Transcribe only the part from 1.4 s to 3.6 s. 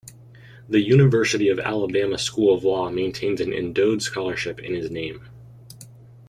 of Alabama School of Law maintains an